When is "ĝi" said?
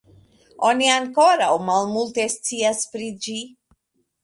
3.29-3.39